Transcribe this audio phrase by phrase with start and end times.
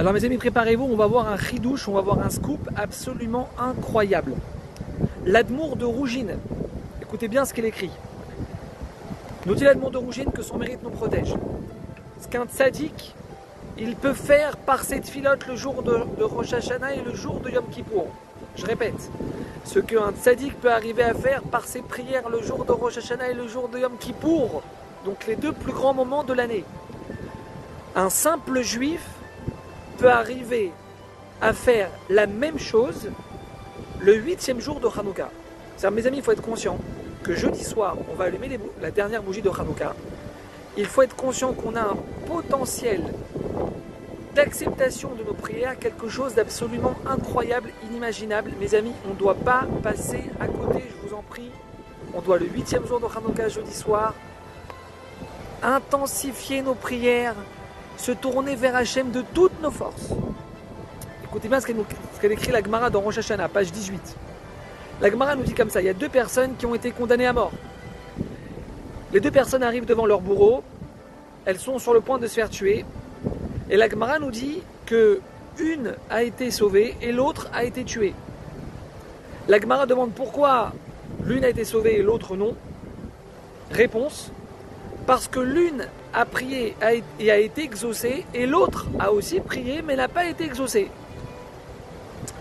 [0.00, 3.50] Alors mes amis, préparez-vous, on va voir un ridouche, on va voir un scoop absolument
[3.58, 4.32] incroyable.
[5.26, 6.38] L'Admour de Rougine.
[7.02, 7.90] Écoutez bien ce qu'il écrit.
[9.44, 11.34] Nous dit l'Admour de Rougine que son mérite nous protège.
[12.18, 13.14] Ce qu'un tzaddik,
[13.76, 17.50] il peut faire par cette filote le jour de, Rosh Hashanah et le jour de
[17.50, 18.06] Yom Kippour.
[18.56, 19.10] Je répète,
[19.66, 23.32] ce qu'un tzaddik peut arriver à faire par ses prières le jour de Rosh Hashanah
[23.32, 24.62] et le jour de Yom Kippour,
[25.04, 26.64] donc les deux plus grands moments de l'année.
[27.94, 29.06] Un simple juif
[30.00, 30.72] peut arriver
[31.42, 33.10] à faire la même chose
[34.00, 35.28] le huitième jour de Hanouka.
[35.76, 36.78] cest mes amis, il faut être conscient
[37.22, 39.94] que jeudi soir, on va allumer la dernière bougie de Hanouka.
[40.78, 43.02] Il faut être conscient qu'on a un potentiel
[44.34, 48.52] d'acceptation de nos prières, quelque chose d'absolument incroyable, inimaginable.
[48.58, 51.50] Mes amis, on ne doit pas passer à côté, je vous en prie.
[52.14, 54.14] On doit le huitième jour de Hanouka, jeudi soir,
[55.62, 57.34] intensifier nos prières,
[58.00, 60.08] se tourner vers Hachem de toutes nos forces.
[61.22, 64.16] Écoutez bien ce qu'elle écrit la Gemara dans Rosh Hashanah, page 18.
[65.02, 67.26] La Gemara nous dit comme ça, il y a deux personnes qui ont été condamnées
[67.26, 67.52] à mort.
[69.12, 70.64] Les deux personnes arrivent devant leur bourreau,
[71.44, 72.86] elles sont sur le point de se faire tuer,
[73.68, 75.20] et la Gemara nous dit que
[75.58, 78.14] une a été sauvée et l'autre a été tuée.
[79.46, 80.72] La Gemara demande pourquoi
[81.24, 82.54] l'une a été sauvée et l'autre non.
[83.70, 84.32] Réponse
[85.06, 86.76] parce que l'une a prié
[87.18, 90.88] et a été exaucée et l'autre a aussi prié mais n'a pas été exaucée.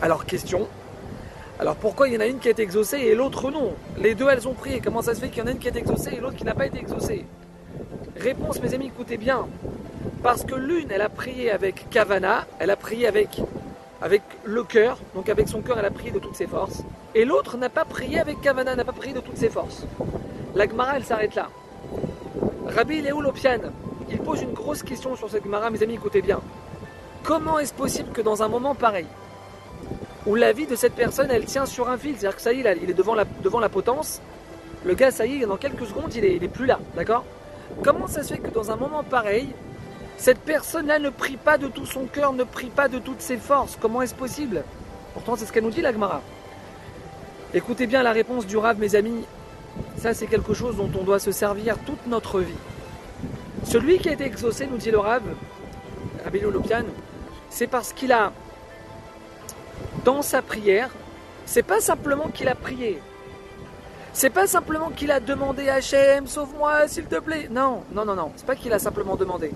[0.00, 0.68] Alors question.
[1.58, 3.74] Alors pourquoi il y en a une qui a été exaucée et l'autre non?
[3.98, 4.80] Les deux elles ont prié.
[4.82, 6.36] Comment ça se fait qu'il y en a une qui a été exaucée et l'autre
[6.36, 7.24] qui n'a pas été exaucée?
[8.18, 9.46] Réponse mes amis, écoutez bien.
[10.22, 13.42] Parce que l'une, elle a prié avec Kavana, elle a prié avec,
[14.44, 16.82] le cœur, donc avec son cœur, elle a prié de toutes ses forces.
[17.14, 19.84] Et l'autre n'a pas prié avec Kavana, n'a pas prié de toutes ses forces.
[20.54, 21.48] La Gemara, elle s'arrête là.
[22.66, 23.20] Rabbi Léo
[24.10, 26.40] il pose une grosse question sur cette Gemara, mes amis, écoutez bien.
[27.22, 29.06] Comment est-ce possible que dans un moment pareil,
[30.26, 32.60] où la vie de cette personne, elle tient sur un fil, c'est-à-dire que ça y
[32.60, 34.20] est, il est devant la, devant la potence,
[34.84, 37.24] le gars, ça y est, dans quelques secondes, il est, il est plus là, d'accord?
[37.82, 39.48] Comment ça se fait que dans un moment pareil,
[40.16, 43.38] cette personne-là ne prie pas de tout son cœur, ne prie pas de toutes ses
[43.38, 43.76] forces?
[43.80, 44.62] Comment est-ce possible?
[45.14, 46.20] Pourtant, c'est ce qu'elle nous dit, la Gemara.
[47.54, 49.24] Écoutez bien la réponse du Rav, mes amis.
[49.96, 52.58] Ça, c'est quelque chose dont on doit se servir toute notre vie.
[53.64, 55.22] Celui qui a été exaucé, nous dit le Rav,
[56.24, 56.84] Rabbi Lopian,
[57.50, 58.32] c'est parce qu'il a,
[60.04, 60.90] dans sa prière,
[61.46, 63.00] c'est pas simplement qu'il a prié.
[64.12, 67.48] C'est pas simplement qu'il a demandé à Hachem, sauve-moi s'il te plaît.
[67.50, 68.32] Non, non, non, non.
[68.36, 69.52] C'est pas qu'il a simplement demandé.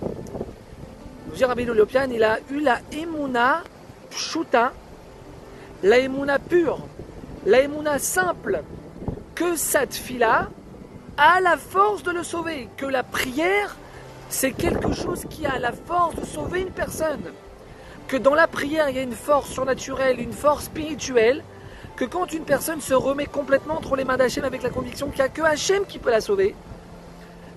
[1.38, 3.62] Rabbi Lopian, il a eu la emuna
[4.10, 4.72] pshuta,
[5.82, 6.78] la emuna pure,
[7.44, 8.62] la emuna simple,
[9.36, 10.48] que cette fille-là
[11.16, 13.76] a la force de le sauver, que la prière,
[14.28, 17.22] c'est quelque chose qui a la force de sauver une personne,
[18.08, 21.44] que dans la prière, il y a une force surnaturelle, une force spirituelle,
[21.94, 25.20] que quand une personne se remet complètement entre les mains d'Hachem avec la conviction qu'il
[25.20, 26.56] n'y a que Hachem qui peut la sauver,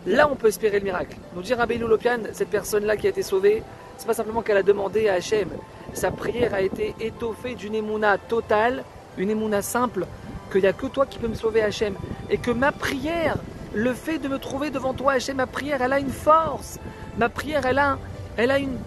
[0.06, 1.18] Là, on peut espérer le miracle.
[1.36, 3.62] Nous dit Rabbi Lopian, cette personne-là qui a été sauvée,
[3.98, 5.50] c'est pas simplement qu'elle a demandé à Hachem.
[5.94, 8.86] Sa prière a été étoffée d'une émouna totale,
[9.18, 10.08] une émouna simple,
[10.50, 11.96] qu'il n'y a que toi qui peux me sauver Hachem.
[12.30, 13.38] Et que ma prière,
[13.74, 16.80] le fait de me trouver devant toi Hachem, ma prière, elle a une force.
[17.18, 17.98] Ma prière, elle a,
[18.38, 18.78] elle a, une,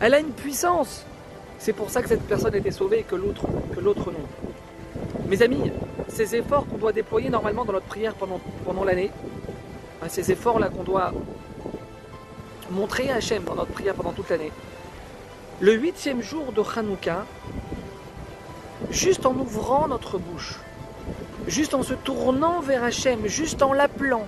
[0.00, 1.04] elle a une puissance.
[1.58, 3.46] C'est pour ça que cette personne a été sauvée et que l'autre,
[4.10, 4.24] non.
[5.28, 5.70] Mes amis,
[6.08, 9.10] ces efforts qu'on doit déployer normalement dans notre prière pendant, pendant l'année,
[10.08, 11.12] ces efforts-là qu'on doit
[12.70, 14.52] montrer à Hachem dans notre prière pendant toute l'année.
[15.60, 17.26] Le huitième jour de Hanouka,
[18.90, 20.58] juste en ouvrant notre bouche,
[21.50, 24.26] juste en se tournant vers Hachem, juste en l'appelant,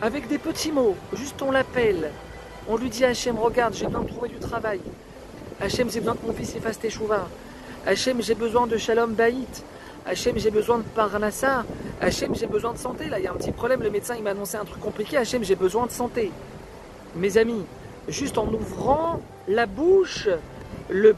[0.00, 2.10] avec des petits mots, juste on l'appelle,
[2.68, 4.80] on lui dit Hachem, regarde, j'ai besoin de trouver du travail.
[5.60, 7.28] Hachem, j'ai besoin que mon fils fasse teshuva.
[7.86, 9.64] Hachem, j'ai besoin de shalom baït.
[10.06, 11.64] Hachem, j'ai besoin de parnassa.
[12.00, 13.08] Hachem, j'ai besoin de santé.
[13.08, 13.82] Là, il y a un petit problème.
[13.82, 15.16] Le médecin, il m'a annoncé un truc compliqué.
[15.16, 16.30] Hachem, j'ai besoin de santé.
[17.16, 17.64] Mes amis,
[18.08, 20.28] juste en ouvrant la bouche,
[20.90, 21.16] le,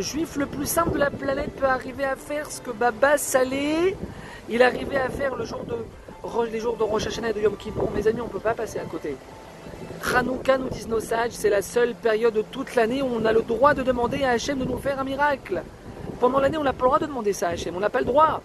[0.00, 3.96] juif le plus simple de la planète peut arriver à faire ce que Baba Salé,
[4.48, 5.76] il arrivait à faire le jour de,
[6.50, 7.90] les jours de Rosh Hashanah et de Yom Kippur.
[7.94, 9.16] Mes amis, on ne peut pas passer à côté.
[10.14, 13.32] Hanouka, nous disent nos sages, c'est la seule période de toute l'année où on a
[13.32, 15.62] le droit de demander à Hachem de nous faire un miracle.
[16.20, 18.00] Pendant l'année, on n'a pas le droit de demander ça à Hachem, on n'a pas
[18.00, 18.42] le droit.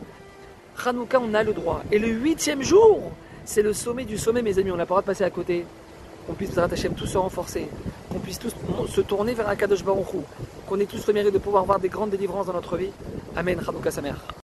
[0.86, 1.82] Hanouka, on a le droit.
[1.92, 3.12] Et le huitième jour,
[3.44, 5.30] c'est le sommet du sommet, mes amis, on n'a pas le droit de passer à
[5.30, 5.66] côté.
[6.26, 7.68] Qu'on puisse, Hachem, tous se renforcer,
[8.10, 8.56] qu'on puisse tous
[8.88, 10.08] se tourner vers Akadosh Baruch
[10.68, 12.92] qu'on ait tous le mérite de pouvoir voir des grandes délivrances dans notre vie.
[13.36, 14.39] Amen, Hanouka sa mère.